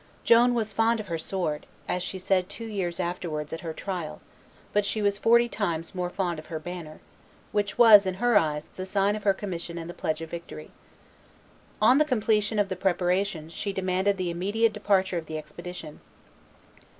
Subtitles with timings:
[0.23, 4.19] Joan was fond of her sword, as she said two years afterwards at her trial,
[4.73, 7.01] but she was forty times more fond of her banner,
[7.51, 10.71] which was, in her eyes, the sign of her commission and the pledge of victory.
[11.79, 16.01] On the completion of the preparations she demanded the immediate departure of the expedition.